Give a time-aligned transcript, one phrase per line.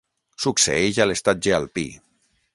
[0.45, 1.87] Succeeix a l'estatge alpí.